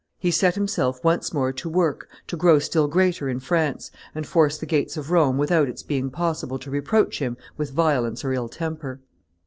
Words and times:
He 0.17 0.31
set 0.31 0.55
himself 0.55 0.99
once 1.03 1.31
more 1.31 1.53
to 1.53 1.69
work 1.69 2.09
to 2.25 2.35
grow 2.35 2.57
still 2.57 2.87
greater 2.87 3.29
in 3.29 3.39
France, 3.39 3.91
and 4.15 4.25
force 4.25 4.57
the 4.57 4.65
gates 4.65 4.97
of 4.97 5.11
Rome 5.11 5.37
without 5.37 5.69
its 5.69 5.83
being 5.83 6.09
possible 6.09 6.57
to 6.57 6.71
reproach 6.71 7.19
him 7.19 7.37
with 7.55 7.69
violence 7.69 8.25
or 8.25 8.33
ill 8.33 8.49
temper. 8.49 8.99